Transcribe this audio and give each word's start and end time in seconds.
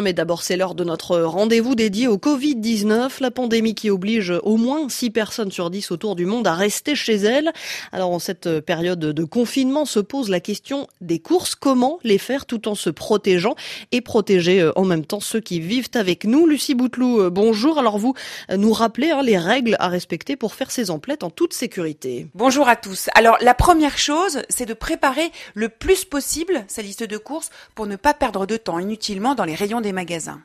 Mais 0.00 0.14
d'abord, 0.14 0.42
c'est 0.42 0.56
l'heure 0.56 0.74
de 0.74 0.84
notre 0.84 1.18
rendez-vous 1.18 1.74
dédié 1.74 2.08
au 2.08 2.16
Covid-19, 2.16 3.10
la 3.20 3.30
pandémie 3.30 3.74
qui 3.74 3.90
oblige 3.90 4.32
au 4.42 4.56
moins 4.56 4.88
6 4.88 5.10
personnes 5.10 5.52
sur 5.52 5.68
10 5.68 5.90
autour 5.90 6.16
du 6.16 6.24
monde 6.24 6.46
à 6.46 6.54
rester 6.54 6.94
chez 6.94 7.16
elles. 7.16 7.52
Alors, 7.92 8.10
en 8.10 8.18
cette 8.18 8.60
période 8.60 9.00
de 9.00 9.24
confinement, 9.24 9.84
se 9.84 10.00
pose 10.00 10.30
la 10.30 10.40
question 10.40 10.88
des 11.02 11.18
courses. 11.18 11.54
Comment 11.54 11.98
les 12.04 12.16
faire 12.16 12.46
tout 12.46 12.68
en 12.68 12.74
se 12.74 12.88
protégeant 12.88 13.54
et 13.90 14.00
protéger 14.00 14.62
euh, 14.62 14.72
en 14.76 14.86
même 14.86 15.04
temps 15.04 15.20
ceux 15.20 15.40
qui 15.40 15.60
vivent 15.60 15.90
avec 15.92 16.24
nous? 16.24 16.46
Lucie 16.46 16.74
Bouteloup, 16.74 17.20
euh, 17.20 17.28
bonjour. 17.28 17.78
Alors, 17.78 17.98
vous 17.98 18.14
euh, 18.50 18.56
nous 18.56 18.72
rappelez 18.72 19.10
hein, 19.10 19.22
les 19.22 19.36
règles 19.36 19.76
à 19.78 19.88
respecter 19.88 20.36
pour 20.36 20.54
faire 20.54 20.70
ces 20.70 20.90
emplettes 20.90 21.22
en 21.22 21.28
toute 21.28 21.52
sécurité. 21.52 22.28
Bonjour 22.34 22.66
à 22.66 22.76
tous. 22.76 23.10
Alors, 23.14 23.36
la 23.42 23.52
première 23.52 23.98
chose, 23.98 24.40
c'est 24.48 24.64
de 24.64 24.72
préparer 24.72 25.30
le 25.52 25.68
plus 25.68 26.06
possible 26.06 26.64
sa 26.66 26.80
liste 26.80 27.02
de 27.02 27.18
courses 27.18 27.50
pour 27.74 27.86
ne 27.86 27.96
pas 27.96 28.14
perdre 28.14 28.46
de 28.46 28.56
temps 28.56 28.78
inutilement 28.78 29.34
dans 29.34 29.44
les 29.44 29.54
rayons 29.54 29.81
des 29.82 29.92
magasins. 29.92 30.42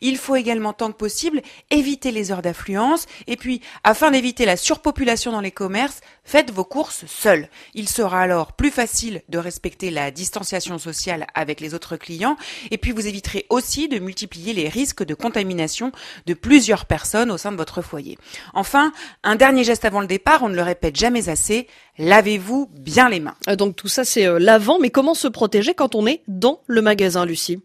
Il 0.00 0.16
faut 0.16 0.36
également, 0.36 0.72
tant 0.72 0.92
que 0.92 0.96
possible, 0.96 1.42
éviter 1.70 2.12
les 2.12 2.32
heures 2.32 2.42
d'affluence 2.42 3.06
et 3.26 3.36
puis, 3.36 3.60
afin 3.84 4.10
d'éviter 4.10 4.44
la 4.44 4.56
surpopulation 4.56 5.32
dans 5.32 5.40
les 5.40 5.50
commerces, 5.50 6.00
faites 6.24 6.50
vos 6.50 6.64
courses 6.64 7.04
seuls. 7.06 7.48
Il 7.74 7.88
sera 7.88 8.20
alors 8.20 8.52
plus 8.52 8.70
facile 8.70 9.22
de 9.28 9.38
respecter 9.38 9.90
la 9.90 10.10
distanciation 10.10 10.78
sociale 10.78 11.26
avec 11.34 11.60
les 11.60 11.74
autres 11.74 11.96
clients 11.96 12.36
et 12.70 12.78
puis 12.78 12.92
vous 12.92 13.06
éviterez 13.06 13.46
aussi 13.48 13.88
de 13.88 13.98
multiplier 13.98 14.52
les 14.52 14.68
risques 14.68 15.04
de 15.04 15.14
contamination 15.14 15.92
de 16.26 16.34
plusieurs 16.34 16.86
personnes 16.86 17.30
au 17.30 17.38
sein 17.38 17.52
de 17.52 17.56
votre 17.56 17.82
foyer. 17.82 18.18
Enfin, 18.54 18.92
un 19.22 19.36
dernier 19.36 19.64
geste 19.64 19.84
avant 19.84 20.00
le 20.00 20.06
départ, 20.06 20.42
on 20.42 20.48
ne 20.48 20.56
le 20.56 20.62
répète 20.62 20.96
jamais 20.96 21.28
assez, 21.28 21.66
lavez-vous 21.98 22.68
bien 22.72 23.08
les 23.08 23.20
mains. 23.20 23.36
Euh, 23.48 23.56
donc 23.56 23.76
tout 23.76 23.88
ça 23.88 24.04
c'est 24.04 24.26
euh, 24.26 24.38
l'avant, 24.38 24.78
mais 24.78 24.90
comment 24.90 25.14
se 25.14 25.28
protéger 25.28 25.74
quand 25.74 25.94
on 25.94 26.06
est 26.06 26.22
dans 26.28 26.60
le 26.66 26.82
magasin, 26.82 27.24
Lucie? 27.24 27.60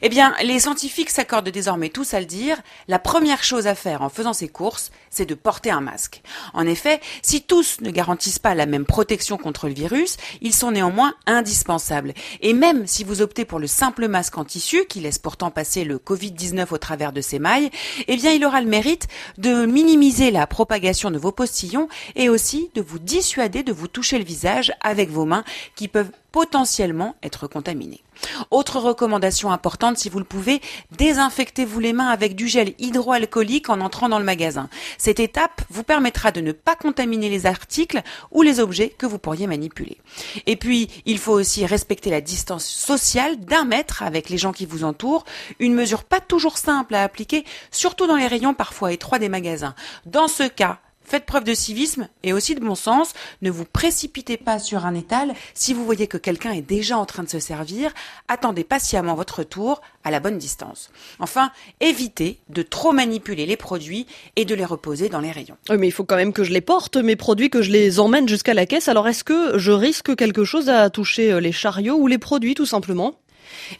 Eh 0.00 0.08
bien, 0.08 0.34
les 0.42 0.60
scientifiques 0.60 1.10
s'accordent 1.10 1.48
désormais 1.48 1.88
tous 1.88 2.14
à 2.14 2.20
le 2.20 2.26
dire, 2.26 2.58
la 2.88 2.98
première 2.98 3.44
chose 3.44 3.66
à 3.66 3.74
faire 3.74 4.02
en 4.02 4.08
faisant 4.08 4.32
ses 4.32 4.48
courses, 4.48 4.90
c'est 5.10 5.26
de 5.26 5.34
porter 5.34 5.70
un 5.70 5.80
masque. 5.80 6.22
En 6.54 6.66
effet, 6.66 7.00
si 7.22 7.42
tous 7.42 7.80
ne 7.80 7.90
garantissent 7.90 8.38
pas 8.38 8.54
la 8.54 8.66
même 8.66 8.86
protection 8.86 9.36
contre 9.36 9.68
le 9.68 9.74
virus, 9.74 10.16
ils 10.40 10.54
sont 10.54 10.70
néanmoins 10.70 11.14
indispensables. 11.26 12.14
Et 12.40 12.52
même 12.52 12.86
si 12.86 13.04
vous 13.04 13.20
optez 13.20 13.44
pour 13.44 13.58
le 13.58 13.66
simple 13.66 14.08
masque 14.08 14.38
en 14.38 14.44
tissu, 14.44 14.84
qui 14.88 15.00
laisse 15.00 15.18
pourtant 15.18 15.50
passer 15.50 15.84
le 15.84 15.98
Covid-19 15.98 16.66
au 16.70 16.78
travers 16.78 17.12
de 17.12 17.20
ses 17.20 17.38
mailles, 17.38 17.70
eh 18.08 18.16
bien, 18.16 18.32
il 18.32 18.44
aura 18.44 18.60
le 18.60 18.68
mérite 18.68 19.08
de 19.38 19.66
minimiser 19.66 20.30
la 20.30 20.46
propagation 20.46 21.10
de 21.10 21.18
vos 21.18 21.32
postillons 21.32 21.88
et 22.16 22.28
aussi 22.28 22.70
de 22.74 22.80
vous 22.80 22.98
dissuader 22.98 23.62
de 23.62 23.72
vous 23.72 23.88
toucher 23.88 24.18
le 24.18 24.24
visage 24.24 24.72
avec 24.80 25.10
vos 25.10 25.24
mains 25.24 25.44
qui 25.76 25.88
peuvent 25.88 26.10
potentiellement 26.32 27.14
être 27.22 27.46
contaminées. 27.46 28.02
Autre 28.50 28.78
recommandation 28.78 29.52
importante, 29.52 29.98
si 29.98 30.08
vous 30.08 30.18
le 30.18 30.24
pouvez, 30.24 30.60
désinfectez-vous 30.96 31.80
les 31.80 31.92
mains 31.92 32.08
avec 32.08 32.34
du 32.34 32.48
gel 32.48 32.74
hydroalcoolique 32.78 33.68
en 33.68 33.80
entrant 33.80 34.08
dans 34.08 34.18
le 34.18 34.24
magasin. 34.24 34.68
Cette 34.98 35.20
étape 35.20 35.62
vous 35.70 35.82
permettra 35.82 36.30
de 36.32 36.40
ne 36.40 36.52
pas 36.52 36.76
contaminer 36.76 37.28
les 37.28 37.46
articles 37.46 38.02
ou 38.30 38.42
les 38.42 38.60
objets 38.60 38.90
que 38.90 39.06
vous 39.06 39.18
pourriez 39.18 39.46
manipuler. 39.46 39.98
Et 40.46 40.56
puis, 40.56 40.88
il 41.04 41.18
faut 41.18 41.32
aussi 41.32 41.66
respecter 41.66 42.10
la 42.10 42.20
distance 42.20 42.64
sociale 42.64 43.38
d'un 43.40 43.64
mètre 43.64 44.02
avec 44.02 44.28
les 44.28 44.38
gens 44.38 44.52
qui 44.52 44.66
vous 44.66 44.84
entourent, 44.84 45.24
une 45.58 45.74
mesure 45.74 46.04
pas 46.04 46.20
toujours 46.20 46.58
simple 46.58 46.94
à 46.94 47.02
appliquer, 47.02 47.44
surtout 47.70 48.06
dans 48.06 48.16
les 48.16 48.26
rayons 48.26 48.54
parfois 48.54 48.92
étroits 48.92 49.18
des 49.18 49.28
magasins. 49.28 49.74
Dans 50.06 50.28
ce 50.28 50.44
cas, 50.44 50.78
Faites 51.12 51.26
preuve 51.26 51.44
de 51.44 51.52
civisme 51.52 52.08
et 52.22 52.32
aussi 52.32 52.54
de 52.54 52.60
bon 52.60 52.74
sens. 52.74 53.12
Ne 53.42 53.50
vous 53.50 53.66
précipitez 53.66 54.38
pas 54.38 54.58
sur 54.58 54.86
un 54.86 54.94
étal. 54.94 55.34
Si 55.52 55.74
vous 55.74 55.84
voyez 55.84 56.06
que 56.06 56.16
quelqu'un 56.16 56.52
est 56.52 56.62
déjà 56.62 56.96
en 56.96 57.04
train 57.04 57.22
de 57.22 57.28
se 57.28 57.38
servir, 57.38 57.92
attendez 58.28 58.64
patiemment 58.64 59.14
votre 59.14 59.42
tour 59.42 59.82
à 60.04 60.10
la 60.10 60.20
bonne 60.20 60.38
distance. 60.38 60.90
Enfin, 61.18 61.52
évitez 61.80 62.38
de 62.48 62.62
trop 62.62 62.92
manipuler 62.92 63.44
les 63.44 63.58
produits 63.58 64.06
et 64.36 64.46
de 64.46 64.54
les 64.54 64.64
reposer 64.64 65.10
dans 65.10 65.20
les 65.20 65.32
rayons. 65.32 65.58
Oui, 65.68 65.76
mais 65.76 65.88
il 65.88 65.92
faut 65.92 66.04
quand 66.04 66.16
même 66.16 66.32
que 66.32 66.44
je 66.44 66.52
les 66.54 66.62
porte, 66.62 66.96
mes 66.96 67.14
produits, 67.14 67.50
que 67.50 67.60
je 67.60 67.72
les 67.72 68.00
emmène 68.00 68.26
jusqu'à 68.26 68.54
la 68.54 68.64
caisse. 68.64 68.88
Alors 68.88 69.06
est-ce 69.06 69.22
que 69.22 69.58
je 69.58 69.70
risque 69.70 70.16
quelque 70.16 70.44
chose 70.44 70.70
à 70.70 70.88
toucher 70.88 71.30
euh, 71.30 71.40
les 71.40 71.52
chariots 71.52 71.96
ou 71.96 72.06
les 72.06 72.16
produits 72.16 72.54
tout 72.54 72.64
simplement? 72.64 73.16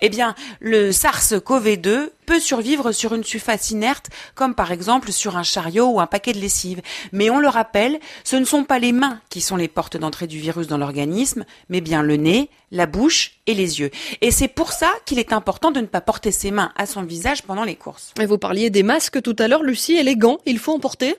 Eh 0.00 0.08
bien, 0.08 0.34
le 0.60 0.90
SARS-CoV-2 0.90 2.10
peut 2.26 2.40
survivre 2.40 2.92
sur 2.92 3.14
une 3.14 3.24
surface 3.24 3.70
inerte, 3.70 4.10
comme 4.34 4.54
par 4.54 4.72
exemple 4.72 5.12
sur 5.12 5.36
un 5.36 5.42
chariot 5.42 5.86
ou 5.86 6.00
un 6.00 6.06
paquet 6.06 6.32
de 6.32 6.38
lessive. 6.38 6.82
Mais 7.12 7.30
on 7.30 7.38
le 7.38 7.48
rappelle, 7.48 7.98
ce 8.24 8.36
ne 8.36 8.44
sont 8.44 8.64
pas 8.64 8.78
les 8.78 8.92
mains 8.92 9.20
qui 9.28 9.40
sont 9.40 9.56
les 9.56 9.68
portes 9.68 9.96
d'entrée 9.96 10.26
du 10.26 10.38
virus 10.38 10.66
dans 10.66 10.78
l'organisme, 10.78 11.44
mais 11.68 11.80
bien 11.80 12.02
le 12.02 12.16
nez, 12.16 12.50
la 12.70 12.86
bouche 12.86 13.38
et 13.46 13.54
les 13.54 13.80
yeux. 13.80 13.90
Et 14.20 14.30
c'est 14.30 14.48
pour 14.48 14.72
ça 14.72 14.90
qu'il 15.04 15.18
est 15.18 15.32
important 15.32 15.70
de 15.70 15.80
ne 15.80 15.86
pas 15.86 16.00
porter 16.00 16.30
ses 16.30 16.50
mains 16.50 16.72
à 16.76 16.86
son 16.86 17.02
visage 17.02 17.42
pendant 17.42 17.64
les 17.64 17.76
courses. 17.76 18.12
Et 18.20 18.26
vous 18.26 18.38
parliez 18.38 18.70
des 18.70 18.82
masques 18.82 19.22
tout 19.22 19.36
à 19.38 19.48
l'heure, 19.48 19.62
Lucie, 19.62 19.96
et 19.96 20.02
les 20.02 20.16
gants, 20.16 20.38
il 20.46 20.58
faut 20.58 20.72
en 20.72 20.80
porter? 20.80 21.16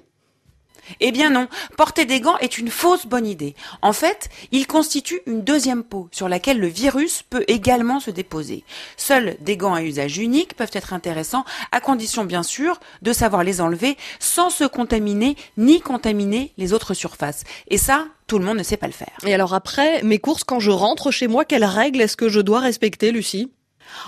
Eh 1.00 1.12
bien 1.12 1.30
non, 1.30 1.48
porter 1.78 2.06
des 2.06 2.20
gants 2.20 2.38
est 2.40 2.58
une 2.58 2.70
fausse 2.70 3.06
bonne 3.06 3.28
idée. 3.28 3.56
En 3.82 3.94
fait, 3.94 4.30
ils 4.52 4.68
constituent 4.68 5.22
une 5.26 5.44
deuxième 5.44 5.84
peau 5.84 6.10
sur 6.12 6.30
laquelle 6.30 6.60
le 6.60 6.68
virus 6.68 7.24
peut 7.24 7.44
également 7.48 8.00
se 8.00 8.12
déposer. 8.12 8.64
Seuls 8.98 9.36
des 9.42 9.58
gants 9.58 9.74
à 9.74 9.84
usage 9.84 10.18
unique 10.18 10.56
peuvent 10.56 10.72
être 10.74 10.94
intéressants, 10.94 11.46
à 11.72 11.80
condition 11.80 12.26
bien 12.26 12.44
sûr 12.44 12.80
de 13.02 13.14
savoir 13.14 13.44
les 13.44 13.62
enlever 13.62 13.98
sans 14.20 14.50
se 14.50 14.64
contaminer 14.64 15.36
ni 15.58 15.82
contaminer 15.82 16.54
les 16.58 16.74
autres 16.74 16.94
surfaces. 16.94 17.44
Et 17.68 17.78
ça, 17.78 18.06
tout 18.28 18.40
le 18.40 18.46
monde 18.46 18.58
ne 18.58 18.64
sait 18.64 18.78
pas 18.78 18.88
le 18.88 18.94
faire. 18.94 19.18
Et 19.26 19.34
alors 19.34 19.54
après, 19.54 20.02
mes 20.04 20.20
courses, 20.20 20.44
quand 20.44 20.60
je 20.60 20.72
rentre 20.72 21.12
chez 21.12 21.28
moi, 21.28 21.46
quelles 21.46 21.66
règles 21.66 22.02
est-ce 22.02 22.18
que 22.18 22.30
je 22.30 22.40
dois 22.40 22.60
respecter, 22.60 23.12
Lucie? 23.12 23.52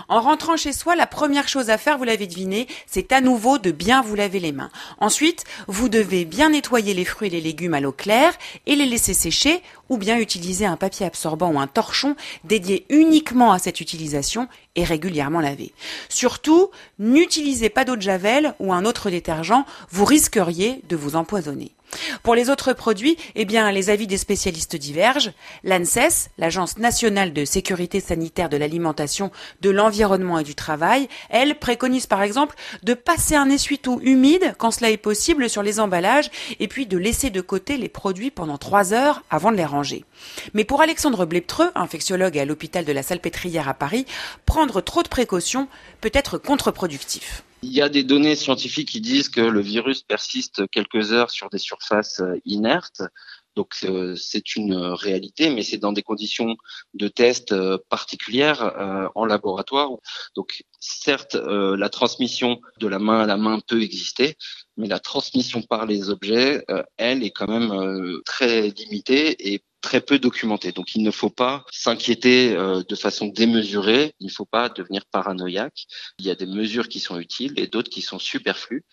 En 0.09 0.21
rentrant 0.21 0.57
chez 0.57 0.73
soi, 0.73 0.95
la 0.95 1.07
première 1.07 1.47
chose 1.47 1.69
à 1.69 1.77
faire, 1.77 1.97
vous 1.97 2.03
l'avez 2.03 2.27
deviné, 2.27 2.67
c'est 2.87 3.11
à 3.11 3.21
nouveau 3.21 3.57
de 3.57 3.71
bien 3.71 4.01
vous 4.01 4.15
laver 4.15 4.39
les 4.39 4.51
mains. 4.51 4.69
Ensuite, 4.99 5.43
vous 5.67 5.89
devez 5.89 6.25
bien 6.25 6.49
nettoyer 6.49 6.93
les 6.93 7.05
fruits 7.05 7.27
et 7.27 7.31
les 7.31 7.41
légumes 7.41 7.73
à 7.73 7.79
l'eau 7.79 7.91
claire 7.91 8.33
et 8.65 8.75
les 8.75 8.85
laisser 8.85 9.13
sécher 9.13 9.61
ou 9.89 9.97
bien 9.97 10.17
utiliser 10.17 10.65
un 10.65 10.77
papier 10.77 11.05
absorbant 11.05 11.51
ou 11.51 11.59
un 11.59 11.67
torchon 11.67 12.15
dédié 12.43 12.85
uniquement 12.89 13.51
à 13.51 13.59
cette 13.59 13.81
utilisation 13.81 14.47
et 14.75 14.83
régulièrement 14.83 15.41
laver. 15.41 15.73
Surtout, 16.09 16.71
n'utilisez 16.99 17.69
pas 17.69 17.85
d'eau 17.85 17.95
de 17.95 18.01
javel 18.01 18.55
ou 18.59 18.73
un 18.73 18.85
autre 18.85 19.09
détergent, 19.09 19.65
vous 19.89 20.05
risqueriez 20.05 20.81
de 20.89 20.95
vous 20.95 21.15
empoisonner. 21.15 21.71
Pour 22.23 22.35
les 22.35 22.49
autres 22.49 22.73
produits, 22.73 23.17
eh 23.35 23.45
bien, 23.45 23.71
les 23.71 23.89
avis 23.89 24.07
des 24.07 24.17
spécialistes 24.17 24.75
divergent. 24.75 25.31
L'ANSES, 25.63 26.29
l'Agence 26.37 26.77
nationale 26.77 27.33
de 27.33 27.45
sécurité 27.45 27.99
sanitaire 27.99 28.49
de 28.49 28.57
l'alimentation, 28.57 29.31
de 29.61 29.69
l'environnement 29.69 30.39
et 30.39 30.43
du 30.43 30.55
travail, 30.55 31.07
elle 31.29 31.59
préconise 31.59 32.07
par 32.07 32.21
exemple 32.21 32.55
de 32.83 32.93
passer 32.93 33.35
un 33.35 33.49
essuie-tout 33.49 33.99
humide 34.03 34.55
quand 34.57 34.71
cela 34.71 34.89
est 34.89 34.97
possible 34.97 35.49
sur 35.49 35.63
les 35.63 35.79
emballages 35.79 36.29
et 36.59 36.67
puis 36.67 36.85
de 36.85 36.97
laisser 36.97 37.29
de 37.29 37.41
côté 37.41 37.77
les 37.77 37.89
produits 37.89 38.31
pendant 38.31 38.57
trois 38.57 38.93
heures 38.93 39.23
avant 39.29 39.51
de 39.51 39.57
les 39.57 39.65
ranger. 39.65 40.05
Mais 40.53 40.63
pour 40.63 40.81
Alexandre 40.81 41.25
Bleptreux, 41.25 41.71
infectiologue 41.75 42.37
à 42.37 42.45
l'hôpital 42.45 42.85
de 42.85 42.91
la 42.91 43.03
Salpêtrière 43.03 43.69
à 43.69 43.73
Paris, 43.73 44.05
prendre 44.45 44.81
trop 44.81 45.03
de 45.03 45.07
précautions 45.07 45.67
peut 46.01 46.11
être 46.13 46.37
contre-productif. 46.37 47.43
Il 47.65 47.73
y 47.73 47.81
a 47.81 47.89
des 47.89 48.03
données 48.03 48.35
scientifiques 48.35 48.89
qui 48.89 49.01
disent 49.01 49.27
que 49.27 49.41
le 49.41 49.59
virus 49.59 50.03
persiste 50.03 50.69
quelques 50.69 51.13
heures 51.13 51.31
sur 51.31 51.49
des 51.49 51.57
surfaces 51.57 52.19
euh, 52.19 52.39
inertes. 52.45 53.01
Donc 53.55 53.73
euh, 53.85 54.15
c'est 54.15 54.55
une 54.55 54.75
réalité, 54.75 55.49
mais 55.49 55.63
c'est 55.63 55.79
dans 55.79 55.91
des 55.91 56.03
conditions 56.03 56.57
de 56.93 57.07
test 57.07 57.53
euh, 57.53 57.79
particulières 57.89 59.11
en 59.15 59.25
laboratoire. 59.25 59.89
Donc 60.35 60.63
certes, 60.79 61.33
la 61.33 61.89
transmission 61.89 62.59
de 62.79 62.87
la 62.87 62.99
main 62.99 63.21
à 63.21 63.25
la 63.25 63.37
main 63.37 63.59
peut 63.67 63.81
exister, 63.81 64.37
mais 64.77 64.87
la 64.87 64.99
transmission 64.99 65.63
par 65.63 65.87
les 65.87 66.11
objets, 66.11 66.63
elle, 66.97 67.23
est 67.23 67.31
quand 67.31 67.47
même 67.47 68.21
très 68.25 68.69
limitée 68.69 69.53
et 69.53 69.63
très 69.85 70.01
peu 70.01 70.17
documenté. 70.17 70.71
Donc 70.71 70.95
il 70.95 71.03
ne 71.03 71.11
faut 71.11 71.29
pas 71.29 71.63
s'inquiéter 71.71 72.55
euh, 72.55 72.81
de 72.89 72.95
façon 72.95 73.27
démesurée, 73.27 74.15
il 74.19 74.25
ne 74.25 74.31
faut 74.31 74.45
pas 74.45 74.67
devenir 74.67 75.05
paranoïaque. 75.05 75.85
Il 76.17 76.25
y 76.25 76.31
a 76.31 76.35
des 76.35 76.47
mesures 76.47 76.89
qui 76.89 76.99
sont 76.99 77.19
utiles 77.19 77.53
et 77.57 77.67
d'autres 77.67 77.91
qui 77.91 78.01
sont 78.01 78.17
superflues. 78.17 78.83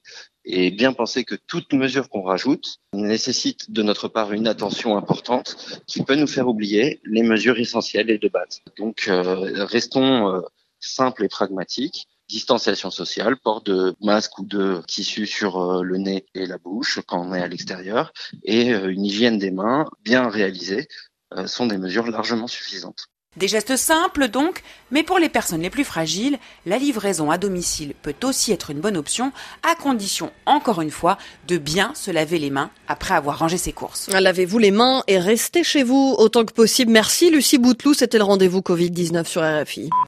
Et 0.44 0.70
bien 0.70 0.92
penser 0.92 1.24
que 1.24 1.34
toute 1.34 1.72
mesure 1.72 2.10
qu'on 2.10 2.22
rajoute 2.22 2.76
nécessite 2.92 3.70
de 3.70 3.82
notre 3.82 4.08
part 4.08 4.32
une 4.32 4.46
attention 4.46 4.98
importante 4.98 5.56
qui 5.86 6.02
peut 6.04 6.16
nous 6.16 6.26
faire 6.26 6.46
oublier 6.46 7.00
les 7.04 7.22
mesures 7.22 7.58
essentielles 7.58 8.10
et 8.10 8.18
de 8.18 8.28
base. 8.28 8.60
Donc 8.76 9.06
euh, 9.08 9.64
restons 9.64 10.28
euh, 10.28 10.40
simples 10.78 11.24
et 11.24 11.28
pragmatiques 11.28 12.06
distanciation 12.32 12.90
sociale, 12.90 13.36
port 13.36 13.60
de 13.62 13.94
masque 14.00 14.38
ou 14.38 14.44
de 14.44 14.82
tissu 14.88 15.26
sur 15.26 15.60
euh, 15.60 15.82
le 15.82 15.98
nez 15.98 16.24
et 16.34 16.46
la 16.46 16.56
bouche 16.56 17.00
quand 17.06 17.20
on 17.20 17.34
est 17.34 17.42
à 17.42 17.46
l'extérieur, 17.46 18.12
et 18.42 18.72
euh, 18.72 18.90
une 18.90 19.04
hygiène 19.04 19.38
des 19.38 19.50
mains 19.50 19.84
bien 20.02 20.28
réalisée 20.28 20.88
euh, 21.34 21.46
sont 21.46 21.66
des 21.66 21.76
mesures 21.76 22.06
largement 22.06 22.46
suffisantes. 22.46 23.06
Des 23.36 23.48
gestes 23.48 23.76
simples 23.76 24.28
donc, 24.28 24.62
mais 24.90 25.02
pour 25.02 25.18
les 25.18 25.30
personnes 25.30 25.62
les 25.62 25.70
plus 25.70 25.84
fragiles, 25.84 26.38
la 26.66 26.76
livraison 26.76 27.30
à 27.30 27.38
domicile 27.38 27.94
peut 28.02 28.14
aussi 28.24 28.52
être 28.52 28.70
une 28.70 28.80
bonne 28.80 28.96
option, 28.96 29.32
à 29.62 29.74
condition, 29.74 30.30
encore 30.44 30.82
une 30.82 30.90
fois, 30.90 31.16
de 31.48 31.56
bien 31.56 31.92
se 31.94 32.10
laver 32.10 32.38
les 32.38 32.50
mains 32.50 32.70
après 32.88 33.14
avoir 33.14 33.38
rangé 33.38 33.56
ses 33.56 33.72
courses. 33.72 34.08
Lavez-vous 34.08 34.58
les 34.58 34.70
mains 34.70 35.02
et 35.06 35.18
restez 35.18 35.64
chez 35.64 35.82
vous 35.82 36.14
autant 36.18 36.44
que 36.44 36.52
possible. 36.52 36.92
Merci 36.92 37.30
Lucie 37.30 37.56
Bouteloup, 37.56 37.94
c'était 37.94 38.18
le 38.18 38.24
rendez-vous 38.24 38.60
Covid-19 38.60 39.24
sur 39.24 39.42
RFI. 39.42 39.88